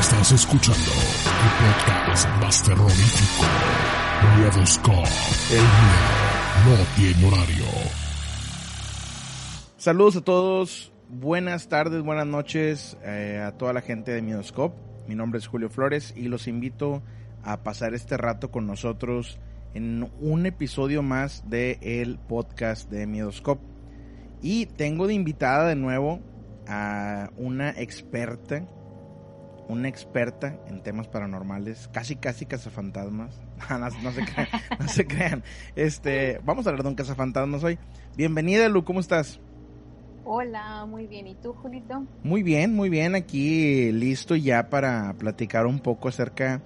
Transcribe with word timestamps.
Estás 0.00 0.30
escuchando 0.32 0.90
el 0.90 1.74
podcast 1.74 2.28
más 2.42 2.62
terrorífico. 2.62 3.44
Miedoscore. 4.36 5.08
El 5.50 5.62
miedo 5.62 6.66
no 6.66 6.84
tiene 6.96 7.26
horario. 7.26 7.64
Saludos 9.78 10.16
a 10.16 10.20
todos, 10.20 10.92
buenas 11.08 11.68
tardes, 11.68 12.02
buenas 12.02 12.26
noches 12.26 12.98
eh, 13.04 13.42
a 13.42 13.52
toda 13.52 13.72
la 13.72 13.80
gente 13.80 14.12
de 14.12 14.20
Miedoscope. 14.20 14.76
Mi 15.08 15.14
nombre 15.14 15.38
es 15.38 15.46
Julio 15.46 15.70
Flores 15.70 16.12
y 16.14 16.28
los 16.28 16.46
invito 16.46 17.02
a 17.42 17.62
pasar 17.62 17.94
este 17.94 18.18
rato 18.18 18.50
con 18.50 18.66
nosotros 18.66 19.38
en 19.72 20.10
un 20.20 20.44
episodio 20.44 21.02
más 21.02 21.48
de 21.48 21.78
el 21.80 22.18
podcast 22.18 22.90
de 22.90 23.06
Miedoscope. 23.06 23.64
Y 24.42 24.66
tengo 24.66 25.06
de 25.06 25.14
invitada 25.14 25.66
de 25.66 25.76
nuevo 25.76 26.20
a 26.68 27.30
una 27.38 27.70
experta, 27.70 28.66
una 29.68 29.88
experta 29.88 30.58
en 30.68 30.82
temas 30.82 31.08
paranormales, 31.08 31.88
casi 31.92 32.16
casi 32.16 32.46
cazafantasmas. 32.46 33.40
no, 33.70 33.78
no 33.78 34.12
se 34.12 34.24
crean, 34.24 34.48
no 34.78 34.88
se 34.88 35.06
crean. 35.06 35.44
Este, 35.74 36.40
vamos 36.44 36.66
a 36.66 36.70
hablar 36.70 36.82
de 36.82 36.88
un 36.90 36.94
cazafantasmas 36.94 37.64
hoy. 37.64 37.78
Bienvenida, 38.16 38.68
Lu, 38.68 38.84
¿cómo 38.84 39.00
estás? 39.00 39.40
Hola, 40.24 40.84
muy 40.86 41.06
bien. 41.06 41.28
¿Y 41.28 41.34
tú, 41.36 41.52
Julito? 41.52 42.04
Muy 42.24 42.42
bien, 42.42 42.74
muy 42.74 42.90
bien. 42.90 43.14
Aquí 43.14 43.92
listo 43.92 44.34
ya 44.34 44.70
para 44.70 45.14
platicar 45.18 45.66
un 45.66 45.78
poco 45.78 46.08
acerca 46.08 46.62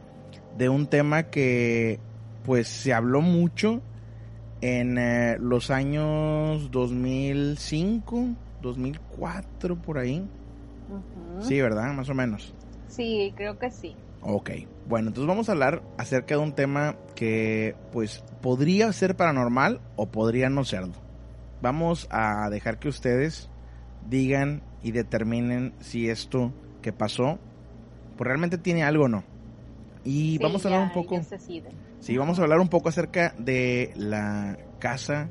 de 0.56 0.69
un 0.69 0.87
tema 0.87 1.25
que 1.25 2.01
pues 2.45 2.69
se 2.69 2.95
habló 2.95 3.21
mucho 3.21 3.83
en 4.62 4.98
eh, 4.98 5.37
los 5.39 5.71
años 5.71 6.71
2005, 6.71 8.28
2004 8.62 9.77
por 9.77 9.98
ahí. 9.98 10.27
Sí, 11.41 11.61
¿verdad? 11.61 11.93
Más 11.93 12.09
o 12.09 12.15
menos. 12.15 12.55
Sí, 12.91 13.33
creo 13.37 13.59
que 13.59 13.71
sí. 13.71 13.97
Ok, 14.23 14.51
bueno, 14.87 15.09
entonces 15.09 15.29
vamos 15.29 15.49
a 15.49 15.53
hablar 15.53 15.83
acerca 15.97 16.35
de 16.35 16.43
un 16.43 16.53
tema 16.53 16.97
que 17.15 17.75
pues 17.93 18.23
podría 18.43 18.93
ser 18.93 19.17
paranormal 19.17 19.81
o 19.97 20.07
podría 20.07 20.51
no 20.51 20.65
serlo. 20.65 20.93
Vamos 21.63 22.07
a 22.11 22.51
dejar 22.51 22.79
que 22.79 22.89
ustedes 22.89 23.49
digan 24.09 24.63
y 24.83 24.93
determinen 24.93 25.73
si 25.81 26.11
esto 26.11 26.53
que 26.83 26.93
pasó 26.93 27.39
pues 28.17 28.27
realmente 28.27 28.59
tiene 28.59 28.83
algo 28.83 29.05
o 29.05 29.09
no. 29.09 29.25
Y 30.05 30.33
Sí, 30.33 30.39
vamos 30.43 30.65
a 30.65 30.69
hablar 30.69 30.83
un 30.83 30.93
poco, 30.93 31.21
sí, 32.01 32.17
vamos 32.19 32.39
a 32.39 32.43
hablar 32.43 32.61
un 32.61 32.69
poco 32.69 32.89
acerca 32.89 33.35
de 33.39 33.93
la 33.97 34.59
casa 34.79 35.29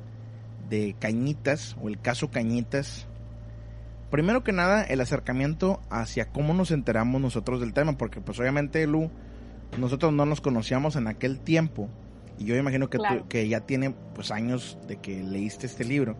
de 0.69 0.95
Cañitas 0.99 1.75
o 1.81 1.89
el 1.89 1.99
caso 1.99 2.31
Cañitas. 2.31 3.07
Primero 4.11 4.43
que 4.43 4.51
nada, 4.51 4.83
el 4.83 5.01
acercamiento 5.01 5.81
hacia 5.89 6.29
cómo 6.31 6.53
nos 6.53 6.71
enteramos 6.71 7.21
nosotros 7.21 7.59
del 7.59 7.73
tema, 7.73 7.97
porque 7.97 8.21
pues 8.21 8.39
obviamente 8.39 8.85
Lu, 8.87 9.11
nosotros 9.77 10.11
no 10.13 10.25
nos 10.25 10.41
conocíamos 10.41 10.95
en 10.95 11.07
aquel 11.07 11.39
tiempo 11.39 11.89
y 12.39 12.45
yo 12.45 12.55
imagino 12.55 12.89
que, 12.89 12.97
tú- 12.97 13.27
que 13.27 13.47
ya 13.47 13.61
tiene 13.61 13.91
pues 14.15 14.31
años 14.31 14.79
de 14.87 14.97
que 14.97 15.21
leíste 15.23 15.67
este 15.67 15.83
libro. 15.85 16.15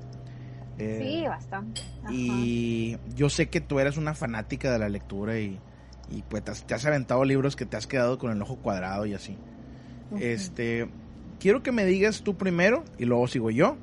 Eh, 0.78 1.00
Sí, 1.22 1.28
bastante. 1.28 1.82
Ajá. 2.04 2.14
y 2.14 2.98
yo 3.16 3.30
sé 3.30 3.50
que 3.50 3.60
tú 3.60 3.80
eres 3.80 3.98
una 3.98 4.14
fanática 4.14 4.72
de 4.72 4.80
la 4.80 4.88
lectura 4.88 5.40
y, 5.40 5.60
y, 6.12 6.22
pues 6.30 6.44
te 6.44 6.52
has, 6.52 6.64
te 6.66 6.74
has 6.76 6.86
aventado 6.86 7.26
libros 7.26 7.56
que 7.56 7.66
te 7.66 7.76
has 7.76 7.88
quedado 7.88 8.18
con 8.18 8.32
el 8.32 8.42
ojo 8.42 8.56
cuadrado 8.58 9.06
y 9.06 9.14
así. 9.14 9.36
Este, 10.20 10.90
quiero 11.40 11.62
que 11.64 11.72
me 11.72 11.86
digas 11.86 12.22
tú 12.24 12.36
primero 12.36 12.84
y 12.98 13.06
luego 13.06 13.28
sigo 13.28 13.52
yo 13.52 13.78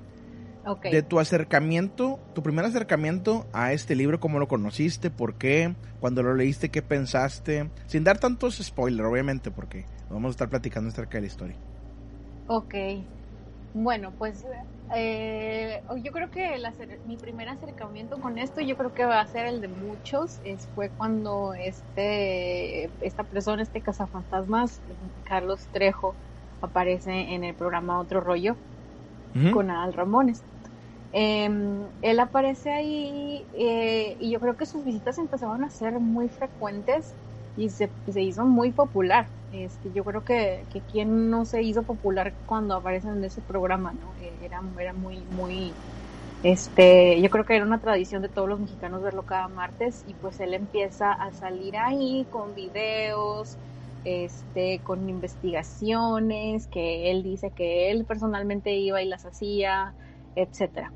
De 0.90 1.02
tu 1.02 1.18
acercamiento, 1.18 2.20
tu 2.32 2.42
primer 2.42 2.64
acercamiento 2.64 3.48
a 3.52 3.72
este 3.72 3.96
libro, 3.96 4.20
cómo 4.20 4.38
lo 4.38 4.48
conociste, 4.48 5.10
por 5.10 5.36
qué, 5.36 5.76
cuando 5.98 6.22
lo 6.22 6.34
leíste, 6.34 6.70
qué 6.70 6.82
pensaste, 6.82 7.72
sin 7.86 8.04
dar 8.04 8.18
tantos 8.18 8.56
spoilers, 8.58 9.08
obviamente, 9.08 9.50
porque 9.50 9.86
vamos 10.08 10.28
a 10.30 10.32
estar 10.32 10.48
platicando 10.48 10.88
acerca 10.90 11.18
de 11.18 11.22
la 11.22 11.26
historia. 11.26 11.58
Ok. 12.46 12.74
Bueno, 13.72 14.14
pues 14.16 14.44
eh, 14.94 15.82
yo 16.02 16.12
creo 16.12 16.30
que 16.30 16.54
el 16.54 16.64
acer- 16.64 17.00
mi 17.04 17.18
primer 17.18 17.48
acercamiento 17.48 18.18
con 18.20 18.38
esto, 18.38 18.60
yo 18.62 18.76
creo 18.76 18.94
que 18.94 19.04
va 19.04 19.20
a 19.20 19.26
ser 19.26 19.46
el 19.46 19.60
de 19.60 19.68
muchos. 19.68 20.40
Es, 20.44 20.68
fue 20.74 20.90
cuando 20.92 21.54
este, 21.54 22.94
esta 23.00 23.24
persona, 23.24 23.62
este 23.62 23.82
cazafantasmas, 23.82 24.82
Carlos 25.24 25.68
Trejo, 25.70 26.18
aparece 26.60 27.12
en 27.34 27.44
el 27.44 27.54
programa 27.56 28.00
Otro 28.00 28.20
Rollo. 28.20 28.60
Con 29.50 29.70
Adal 29.70 29.92
Ramones. 29.94 30.44
Eh, 31.12 31.48
él 32.02 32.20
aparece 32.20 32.70
ahí 32.72 33.48
eh, 33.52 34.16
y 34.20 34.30
yo 34.32 34.40
creo 34.40 34.56
que 34.56 34.66
sus 34.66 34.84
visitas 34.84 35.18
empezaron 35.18 35.64
a 35.64 35.70
ser 35.70 35.98
muy 36.00 36.28
frecuentes 36.28 37.16
y 37.54 37.70
se, 37.70 37.94
se 38.06 38.22
hizo 38.22 38.44
muy 38.44 38.72
popular. 38.72 39.32
Este, 39.50 39.92
yo 39.92 40.04
creo 40.04 40.24
que, 40.24 40.66
que 40.70 40.82
quien 40.84 41.30
no 41.30 41.44
se 41.44 41.62
hizo 41.62 41.84
popular 41.84 42.36
cuando 42.44 42.74
aparece 42.74 43.08
en 43.08 43.24
ese 43.24 43.42
programa, 43.42 43.92
¿no? 43.94 44.14
Eh, 44.16 44.38
Era, 44.44 44.60
era 44.78 44.92
muy, 44.92 45.26
muy, 45.26 45.78
este, 46.42 47.20
yo 47.20 47.30
creo 47.30 47.44
que 47.44 47.56
era 47.56 47.64
una 47.66 47.80
tradición 47.80 48.22
de 48.22 48.28
todos 48.28 48.48
los 48.48 48.60
mexicanos 48.60 49.02
verlo 49.02 49.24
cada 49.24 49.48
martes 49.48 50.02
y 50.06 50.14
pues 50.14 50.40
él 50.40 50.54
empieza 50.54 51.12
a 51.12 51.32
salir 51.32 51.76
ahí 51.76 52.26
con 52.30 52.54
videos, 52.54 53.58
este, 54.04 54.82
con 54.82 55.08
investigaciones 55.08 56.68
que 56.68 57.10
él 57.10 57.22
dice 57.22 57.52
que 57.52 57.90
él 57.90 58.06
personalmente 58.06 58.74
iba 58.76 59.02
y 59.02 59.08
las 59.08 59.26
hacía, 59.26 59.96
etcétera. 60.36 60.94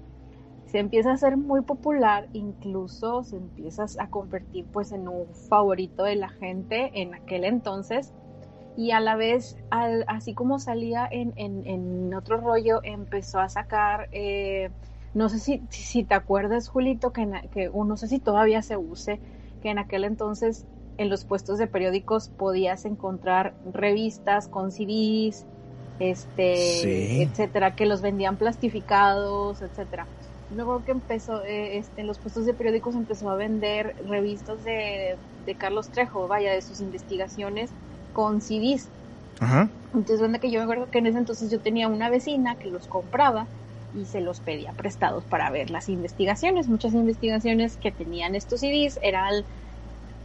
Se 0.66 0.78
empieza 0.78 1.10
a 1.10 1.14
hacer 1.14 1.36
muy 1.36 1.62
popular, 1.62 2.28
incluso 2.32 3.24
se 3.24 3.36
empieza 3.36 3.86
a 3.98 4.08
convertir 4.08 4.66
pues 4.70 4.92
en 4.92 5.08
un 5.08 5.34
favorito 5.34 6.04
de 6.04 6.16
la 6.16 6.30
gente 6.30 6.90
en 7.02 7.14
aquel 7.14 7.44
entonces 7.44 8.14
y 8.76 8.92
a 8.92 9.00
la 9.00 9.16
vez, 9.16 9.56
así 10.06 10.34
como 10.34 10.58
salía 10.58 11.08
en, 11.10 11.32
en- 11.36 11.66
en 11.66 12.14
otro 12.14 12.38
rollo, 12.38 12.80
empezó 12.84 13.40
a 13.40 13.48
sacar, 13.48 14.08
eh, 14.12 14.70
no 15.14 15.28
sé 15.28 15.38
si, 15.40 15.62
si 15.70 16.04
te 16.04 16.14
acuerdas, 16.14 16.68
Julito, 16.68 17.12
que, 17.12 17.22
en 17.22 17.32
que 17.50 17.70
no 17.74 17.96
sé 17.96 18.08
si 18.08 18.20
todavía 18.20 18.62
se 18.62 18.76
use, 18.76 19.20
que 19.60 19.70
en 19.70 19.78
aquel 19.78 20.04
entonces 20.04 20.66
en 20.96 21.08
los 21.10 21.24
puestos 21.24 21.58
de 21.58 21.66
periódicos 21.66 22.28
podías 22.30 22.84
encontrar 22.84 23.54
revistas 23.64 24.48
con 24.48 24.70
CDs, 24.72 25.46
este, 26.00 26.56
Sí. 26.56 27.22
etcétera, 27.22 27.76
que 27.76 27.86
los 27.86 28.02
vendían 28.02 28.38
plastificados, 28.38 29.62
etcétera. 29.62 30.10
Luego 30.48 30.84
que 30.84 30.92
empezó, 30.92 31.44
eh, 31.44 31.78
este, 31.78 32.02
en 32.02 32.08
los 32.08 32.20
puestos 32.20 32.46
de 32.46 32.54
periódicos 32.54 32.96
empezó 32.96 33.30
a 33.30 33.36
vender 33.36 33.96
revistas 34.04 34.64
de, 34.64 35.20
de 35.46 35.56
Carlos 35.56 35.90
Trejo, 35.92 36.28
vaya, 36.28 36.52
de 36.52 36.62
sus 36.62 36.80
investigaciones 36.80 37.76
con 38.12 38.40
CDs. 38.42 38.92
Ajá. 39.40 39.76
Entonces, 39.92 40.20
donde 40.20 40.40
que 40.40 40.50
yo 40.50 40.60
me 40.60 40.64
acuerdo 40.64 40.90
que 40.90 40.98
en 40.98 41.06
ese 41.06 41.18
entonces 41.18 41.50
yo 41.50 41.60
tenía 41.62 41.88
una 41.88 42.10
vecina 42.10 42.56
que 42.56 42.68
los 42.68 42.88
compraba 42.88 43.50
y 43.92 44.06
se 44.06 44.20
los 44.20 44.40
pedía 44.40 44.72
prestados 44.74 45.26
para 45.26 45.50
ver 45.50 45.70
las 45.70 45.88
investigaciones. 45.88 46.68
Muchas 46.68 46.94
investigaciones 46.94 47.76
que 47.78 47.92
tenían 47.92 48.34
estos 48.36 48.60
CDs 48.60 48.98
eran 49.02 49.46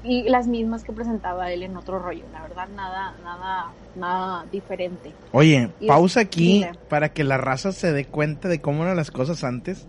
y 0.06 0.24
las 0.30 0.48
mismas 0.48 0.84
que 0.84 0.92
presentaba 0.94 1.52
él 1.52 1.64
en 1.64 1.76
otro 1.78 2.00
rollo. 2.00 2.24
La 2.32 2.42
verdad, 2.44 2.68
nada, 2.76 3.16
nada, 3.24 3.72
nada 3.96 4.46
diferente. 4.52 5.12
Oye, 5.32 5.70
Y- 5.80 5.88
pausa 5.88 6.22
aquí 6.22 6.66
para 6.90 7.10
que 7.14 7.24
la 7.24 7.38
raza 7.38 7.72
se 7.72 7.92
dé 7.92 8.06
cuenta 8.06 8.48
de 8.48 8.62
cómo 8.62 8.84
eran 8.84 8.96
las 8.96 9.12
cosas 9.12 9.44
antes. 9.44 9.88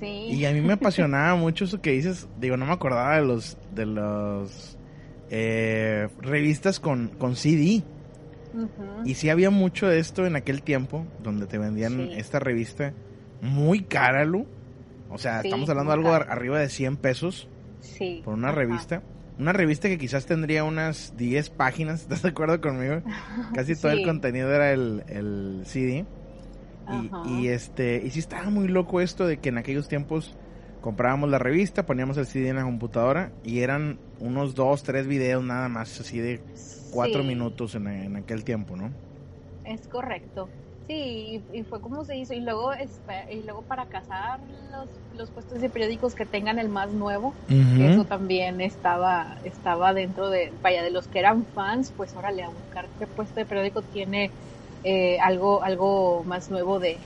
Sí. 0.00 0.06
Y 0.30 0.44
a 0.46 0.52
mí 0.52 0.60
me 0.60 0.72
apasionaba 0.72 1.34
mucho 1.36 1.64
eso 1.66 1.80
que 1.80 1.90
dices. 1.92 2.28
Digo, 2.40 2.56
no 2.56 2.66
me 2.66 2.72
acordaba 2.72 3.16
de 3.16 3.22
los 3.24 3.56
de 3.74 3.86
los 3.86 4.76
eh, 5.30 6.08
revistas 6.20 6.80
con, 6.80 7.08
con 7.18 7.36
CD. 7.36 7.82
Ujú. 8.54 8.68
Y 9.06 9.14
sí 9.14 9.30
había 9.30 9.50
mucho 9.50 9.86
de 9.88 9.98
esto 9.98 10.26
en 10.26 10.36
aquel 10.36 10.62
tiempo, 10.62 11.06
donde 11.22 11.46
te 11.46 11.56
vendían 11.58 12.08
Sí. 12.08 12.14
esta 12.16 12.38
revista 12.38 12.92
muy 13.40 13.80
cara, 13.82 14.24
Lu. 14.24 14.46
O 15.10 15.18
sea, 15.18 15.40
Sí, 15.42 15.48
estamos 15.48 15.68
hablando 15.70 15.90
de 15.92 15.98
algo 15.98 16.12
ar- 16.12 16.26
arriba 16.30 16.58
de 16.58 16.68
100 16.68 16.96
pesos 16.96 17.48
Sí. 17.80 18.22
por 18.24 18.34
una 18.34 18.48
Ajá. 18.48 18.56
revista. 18.58 19.02
Una 19.38 19.52
revista 19.52 19.88
que 19.88 19.98
quizás 19.98 20.26
tendría 20.26 20.64
unas 20.64 21.16
10 21.16 21.50
páginas, 21.50 22.00
¿estás 22.02 22.22
de 22.22 22.30
acuerdo 22.30 22.60
conmigo? 22.60 23.02
Casi 23.54 23.74
todo 23.76 23.92
el 23.92 24.04
contenido 24.04 24.52
era 24.52 24.72
el, 24.72 25.04
el 25.08 25.62
CD. 25.64 26.04
Y, 26.90 27.30
y, 27.30 27.48
este, 27.48 28.02
y 28.04 28.10
sí 28.10 28.18
estaba 28.18 28.50
muy 28.50 28.68
loco 28.68 29.00
esto 29.00 29.26
de 29.26 29.38
que 29.38 29.50
en 29.50 29.58
aquellos 29.58 29.88
tiempos 29.88 30.36
comprábamos 30.80 31.30
la 31.30 31.38
revista, 31.38 31.86
poníamos 31.86 32.18
el 32.18 32.26
CD 32.26 32.48
en 32.48 32.56
la 32.56 32.64
computadora 32.64 33.30
y 33.44 33.60
eran 33.60 33.98
unos 34.18 34.54
dos, 34.54 34.82
tres 34.82 35.06
videos 35.06 35.42
nada 35.44 35.68
más, 35.68 36.00
así 36.00 36.18
de 36.18 36.40
cuatro 36.92 37.22
minutos 37.22 37.76
en, 37.76 37.86
en, 37.86 38.16
aquel 38.16 38.44
tiempo, 38.44 38.76
¿no? 38.76 38.90
Es 39.64 39.86
correcto. 39.86 40.48
Sí, 40.88 41.44
y, 41.52 41.62
fue 41.64 41.80
como 41.80 42.04
se 42.04 42.16
hizo. 42.16 42.34
Y 42.34 42.40
luego, 42.40 42.70
y 43.30 43.42
luego 43.42 43.62
para 43.62 43.86
cazar 43.86 44.40
los, 44.72 44.88
los 45.16 45.30
puestos 45.30 45.60
de 45.60 45.70
periódicos 45.70 46.14
que 46.14 46.26
tengan 46.26 46.58
el 46.58 46.68
más 46.68 46.90
nuevo, 46.90 47.34
eso 47.48 48.04
también 48.04 48.60
estaba, 48.60 49.36
estaba 49.44 49.94
dentro 49.94 50.28
de, 50.30 50.52
vaya, 50.62 50.82
de 50.82 50.90
los 50.90 51.06
que 51.06 51.20
eran 51.20 51.44
fans, 51.46 51.92
pues 51.96 52.14
órale, 52.16 52.42
a 52.42 52.48
buscar 52.48 52.88
qué 52.98 53.06
puesto 53.06 53.40
de 53.40 53.46
periódico 53.46 53.82
tiene 53.82 54.30
eh, 54.84 55.18
algo, 55.20 55.62
algo 55.62 56.24
más 56.24 56.50
nuevo 56.50 56.78
de, 56.78 56.98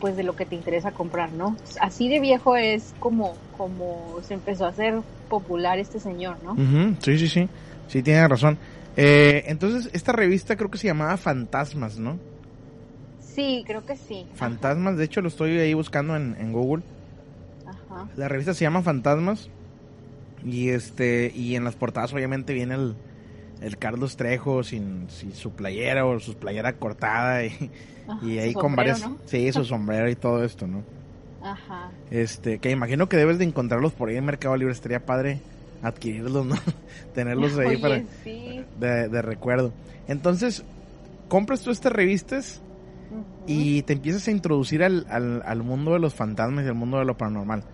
pues 0.00 0.16
de 0.16 0.22
lo 0.22 0.34
que 0.34 0.46
te 0.46 0.54
interesa 0.54 0.92
comprar, 0.92 1.32
¿no? 1.32 1.56
Así 1.80 2.08
de 2.08 2.20
viejo 2.20 2.56
es 2.56 2.94
como, 2.98 3.36
como 3.56 4.20
se 4.22 4.34
empezó 4.34 4.64
a 4.64 4.68
hacer 4.68 5.00
popular 5.28 5.78
este 5.78 6.00
señor, 6.00 6.38
¿no? 6.42 6.56
Sí, 7.02 7.18
sí, 7.18 7.28
sí, 7.28 7.48
sí, 7.86 8.02
tiene 8.02 8.26
razón. 8.26 8.58
Eh, 8.96 9.44
entonces, 9.46 9.90
esta 9.92 10.12
revista 10.12 10.56
creo 10.56 10.70
que 10.70 10.78
se 10.78 10.88
llamaba 10.88 11.16
Fantasmas, 11.16 11.98
¿no? 11.98 12.18
Sí, 13.34 13.64
creo 13.66 13.84
que 13.84 13.96
sí. 13.96 14.26
Fantasmas, 14.34 14.96
de 14.96 15.04
hecho 15.04 15.20
lo 15.20 15.28
estoy 15.28 15.58
ahí 15.58 15.74
buscando 15.74 16.16
en, 16.16 16.52
Google. 16.52 16.82
Ajá. 17.66 18.08
La 18.16 18.28
revista 18.28 18.54
se 18.54 18.64
llama 18.64 18.82
Fantasmas. 18.82 19.50
Y 20.44 20.68
este, 20.70 21.32
y 21.34 21.56
en 21.56 21.64
las 21.64 21.74
portadas 21.74 22.12
obviamente 22.12 22.52
viene 22.52 22.74
el, 22.74 22.94
el 23.60 23.76
Carlos 23.76 24.16
Trejo 24.16 24.62
sin, 24.62 25.08
su 25.08 25.50
playera 25.52 26.06
o 26.06 26.20
su 26.20 26.34
playera 26.36 26.74
cortada 26.74 27.44
y, 27.44 27.70
y 28.22 28.38
ahí 28.38 28.54
con 28.54 28.76
varias... 28.76 29.08
Sí, 29.26 29.50
su 29.52 29.64
sombrero 29.64 30.08
y 30.08 30.14
todo 30.16 30.44
esto, 30.44 30.66
¿no? 30.66 30.84
Ajá. 31.42 31.90
Este, 32.10 32.58
que 32.58 32.70
imagino 32.70 33.08
que 33.08 33.16
debes 33.16 33.38
de 33.38 33.44
encontrarlos 33.44 33.92
por 33.92 34.08
ahí 34.08 34.16
en 34.16 34.24
Mercado 34.24 34.56
Libre, 34.56 34.72
estaría 34.72 35.04
padre 35.04 35.40
adquirirlos, 35.82 36.46
¿no? 36.46 36.56
Tenerlos 37.14 37.58
ahí 37.58 37.76
para... 37.76 38.02
De, 38.24 39.08
de, 39.08 39.22
recuerdo. 39.22 39.72
Entonces, 40.06 40.64
compras 41.28 41.62
tú 41.62 41.70
estas 41.70 41.92
revistas 41.92 42.60
y 43.46 43.82
te 43.82 43.94
empiezas 43.94 44.28
a 44.28 44.30
introducir 44.30 44.82
al, 44.82 45.06
al, 45.08 45.62
mundo 45.62 45.92
de 45.92 45.98
los 45.98 46.14
fantasmas 46.14 46.64
y 46.64 46.68
al 46.68 46.74
mundo 46.74 46.98
de 46.98 47.04
lo 47.04 47.16
paranormal. 47.16 47.64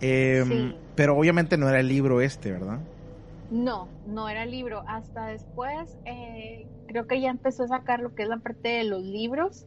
Em, 0.00 0.74
pero 0.94 1.16
obviamente 1.16 1.56
no 1.56 1.68
era 1.68 1.80
el 1.80 1.88
libro 1.88 2.20
este, 2.20 2.52
¿verdad? 2.52 2.78
No, 3.50 3.88
no 4.06 4.28
era 4.28 4.44
el 4.44 4.50
libro. 4.50 4.84
Hasta 4.86 5.26
después 5.26 5.96
eh, 6.04 6.66
creo 6.86 7.06
que 7.06 7.20
ya 7.20 7.30
empezó 7.30 7.64
a 7.64 7.68
sacar 7.68 8.00
lo 8.00 8.14
que 8.14 8.22
es 8.22 8.28
la 8.28 8.38
parte 8.38 8.68
de 8.68 8.84
los 8.84 9.02
libros. 9.02 9.66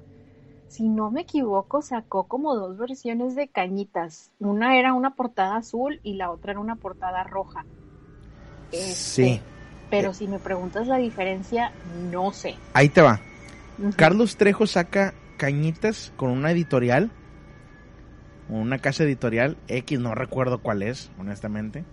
Si 0.70 0.88
no 0.88 1.12
me 1.12 1.22
equivoco, 1.22 1.82
sacó 1.82 2.24
como 2.24 2.56
dos 2.56 2.78
versiones 2.78 3.36
de 3.36 3.48
cañitas. 3.48 4.32
Una 4.40 4.80
era 4.80 4.94
una 4.94 5.16
portada 5.16 5.58
azul 5.58 6.00
y 6.02 6.14
la 6.16 6.32
otra 6.32 6.52
era 6.52 6.62
una 6.62 6.78
portada 6.78 7.24
roja. 7.24 7.66
Este, 8.72 8.94
sí. 8.96 9.42
Pero 9.92 10.12
eh. 10.12 10.14
si 10.16 10.28
me 10.28 10.40
preguntas 10.40 10.88
la 10.88 10.98
diferencia, 10.98 11.72
no 12.10 12.32
sé. 12.32 12.56
Ahí 12.74 12.90
te 12.90 13.02
va. 13.02 13.20
Carlos 13.96 14.38
Trejo 14.38 14.68
saca 14.68 15.14
cañitas 15.38 16.14
con 16.16 16.30
una 16.30 16.52
editorial, 16.52 17.12
una 18.50 18.80
casa 18.80 19.04
editorial 19.04 19.58
X, 19.68 20.00
no 20.00 20.16
recuerdo 20.16 20.62
cuál 20.62 20.84
es, 20.84 21.12
honestamente, 21.18 21.84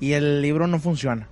y 0.00 0.12
el 0.12 0.42
libro 0.42 0.66
no 0.66 0.78
funciona. 0.78 1.28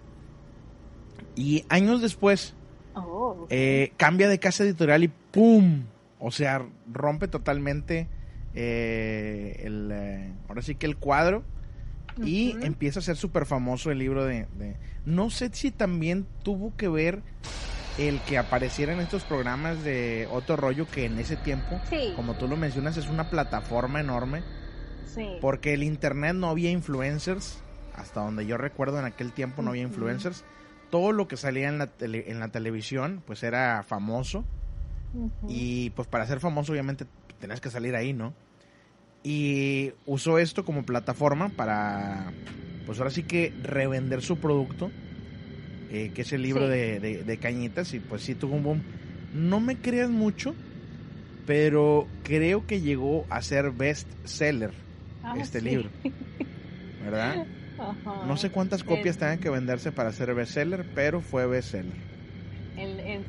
Y 1.35 1.65
años 1.69 2.01
después, 2.03 2.55
oh, 2.95 3.47
eh, 3.51 3.93
cambia 3.97 4.29
de 4.29 4.39
casa 4.39 4.65
editorial 4.65 5.05
y 5.05 5.09
¡pum! 5.09 5.85
O 6.19 6.31
sea, 6.31 6.67
rompe 6.93 7.29
totalmente 7.29 8.09
eh, 8.55 9.63
el, 9.65 9.91
eh, 9.93 10.33
ahora 10.49 10.63
sí 10.63 10.75
que 10.75 10.87
el 10.87 10.97
cuadro 10.97 11.45
y 12.25 12.57
empieza 12.63 12.99
a 12.99 13.03
ser 13.03 13.17
súper 13.17 13.47
famoso 13.47 13.93
el 13.93 13.99
libro 13.99 14.25
de, 14.25 14.49
de, 14.59 14.77
No 15.05 15.31
sé 15.31 15.51
si 15.53 15.71
también 15.71 16.27
tuvo 16.43 16.75
que 16.77 16.89
ver 16.89 17.23
el 17.99 18.21
que 18.21 18.39
apareciera 18.39 18.93
en 18.93 19.01
estos 19.01 19.25
programas 19.25 19.83
de 19.83 20.29
otro 20.31 20.57
rollo 20.57 20.87
que 20.87 21.05
en 21.05 21.19
ese 21.19 21.37
tiempo, 21.37 21.81
como 22.15 22.35
tú 22.35 22.47
lo 22.47 22.57
mencionas, 22.57 22.97
es 22.97 23.09
una 23.09 23.29
plataforma 23.29 24.01
enorme. 24.01 24.43
Porque 25.41 25.75
el 25.75 25.83
internet 25.83 26.35
no 26.35 26.49
había 26.49 26.71
influencers, 26.71 27.61
hasta 27.95 28.21
donde 28.21 28.47
yo 28.47 28.57
recuerdo 28.57 29.01
en 29.01 29.05
aquel 29.05 29.33
tiempo 29.33 29.63
no 29.63 29.71
había 29.71 29.83
influencers. 29.83 30.45
Todo 30.91 31.11
lo 31.11 31.27
que 31.27 31.37
salía 31.37 31.69
en 31.69 31.79
la, 31.79 31.91
en 31.99 32.39
la 32.39 32.49
televisión 32.49 33.23
pues 33.27 33.43
era 33.43 33.83
famoso. 33.83 34.45
Y 35.49 35.91
pues 35.91 36.07
para 36.07 36.27
ser 36.27 36.39
famoso 36.39 36.73
obviamente 36.73 37.07
tenías 37.41 37.61
que 37.61 37.71
salir 37.71 37.97
ahí, 37.97 38.13
¿no? 38.13 38.33
Y 39.25 39.93
usó 40.07 40.39
esto 40.39 40.65
como 40.65 40.85
plataforma 40.85 41.49
para 41.49 42.33
pues 42.87 42.99
ahora 42.99 43.11
sí 43.11 43.25
que 43.25 43.53
revender 43.63 44.23
su 44.23 44.39
producto 44.39 44.91
eh, 45.91 46.11
que 46.15 46.23
es 46.23 46.33
el 46.33 46.43
libro 46.43 46.69
de, 46.69 47.39
Cañitas, 47.41 47.95
y 47.95 48.01
pues 48.01 48.23
sí 48.23 48.35
tuvo 48.35 48.57
un 48.57 48.63
boom. 48.63 48.83
No 49.35 49.61
me 49.61 49.77
creas 49.77 50.11
mucho, 50.11 50.55
pero 51.47 52.07
creo 52.25 52.67
que 52.67 52.81
llegó 52.81 53.25
a 53.31 53.41
ser 53.41 53.71
best 53.71 54.07
seller 54.25 54.73
ah, 55.23 55.35
este 55.39 55.63
libro. 55.63 55.91
¿Verdad? 57.03 57.47
No 58.27 58.37
sé 58.37 58.51
cuántas 58.51 58.83
copias 58.83 59.17
tengan 59.17 59.39
que 59.39 59.49
venderse 59.49 59.93
para 59.93 60.13
ser 60.13 60.35
best 60.35 60.53
seller, 60.53 60.85
pero 60.95 61.21
fue 61.21 61.47
best 61.47 61.71
seller. 61.71 61.95
En, 62.77 63.01
en, 63.01 63.25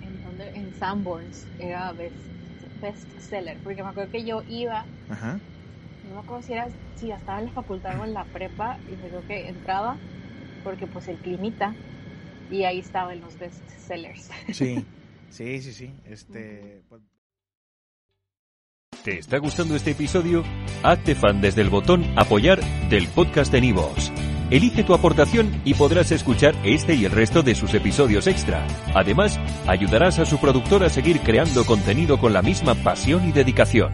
en, 0.56 0.74
Sanborns 0.76 1.46
era 1.60 1.94
best, 1.94 3.08
seller, 3.20 3.58
porque 3.64 3.84
me 3.84 3.90
acuerdo 3.90 4.12
que 4.12 4.24
yo 4.24 4.44
iba, 4.50 4.86
Ajá. 5.10 5.40
no 6.08 6.16
me 6.16 6.20
acuerdo 6.20 6.44
si, 6.44 6.54
era, 6.54 6.68
si 6.96 7.12
estaba 7.12 7.40
en 7.40 7.46
la 7.46 7.52
facultad 7.52 8.00
o 8.00 8.06
en 8.06 8.14
la 8.14 8.26
prepa, 8.26 8.78
y 8.88 8.96
creo 9.08 9.26
que 9.28 9.48
entraba, 9.48 9.98
porque 10.64 10.88
pues 10.88 11.08
el 11.08 11.18
climita 11.18 11.74
y 12.50 12.64
ahí 12.64 12.80
estaban 12.80 13.22
los 13.22 13.38
best 13.38 13.62
sellers. 13.88 14.30
Sí, 14.52 14.86
sí, 15.30 15.62
sí, 15.62 15.74
sí. 15.74 15.92
Este, 16.06 16.82
pues... 16.90 17.02
¿Te 19.04 19.18
está 19.18 19.38
gustando 19.38 19.76
este 19.76 19.92
episodio? 19.92 20.44
Hazte 20.84 21.16
fan 21.16 21.40
desde 21.40 21.62
el 21.62 21.70
botón 21.70 22.04
apoyar 22.18 22.60
del 22.90 23.08
podcast 23.08 23.52
de 23.52 23.62
Nivos. 23.62 24.12
Elige 24.50 24.84
tu 24.84 24.94
aportación 24.94 25.62
y 25.64 25.76
podrás 25.76 26.12
escuchar 26.12 26.56
este 26.64 26.96
y 26.96 27.06
el 27.06 27.12
resto 27.12 27.44
de 27.44 27.56
sus 27.56 27.74
episodios 27.76 28.28
extra. 28.28 28.66
Además, 28.96 29.40
ayudarás 29.68 30.20
a 30.20 30.26
su 30.26 30.40
productor 30.40 30.84
a 30.84 30.90
seguir 30.90 31.22
creando 31.22 31.66
contenido 31.66 32.20
con 32.20 32.34
la 32.34 32.42
misma 32.42 32.74
pasión 32.76 33.30
y 33.30 33.32
dedicación. 33.32 33.92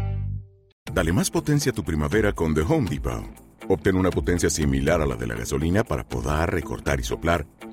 Dale 0.91 1.11
más 1.11 1.29
potencia 1.29 1.71
a 1.71 1.75
tu 1.75 1.83
primavera 1.83 2.31
con 2.31 2.55
The 2.55 2.61
Home 2.61 2.89
Depot. 2.89 3.25
Obtén 3.67 3.95
una 3.95 4.11
potencia 4.11 4.49
similar 4.49 5.01
a 5.01 5.05
la 5.05 5.15
de 5.15 5.27
la 5.27 5.35
gasolina 5.35 5.83
para 5.83 6.07
podar, 6.07 6.53
recortar 6.53 6.99
y 6.99 7.03
soplar 7.03 7.45